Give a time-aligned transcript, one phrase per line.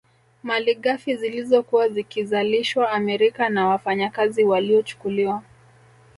[0.43, 5.43] Malighafi zilizokuwa zikizalishwa Amerika na wafanyakazi waliochukuliwa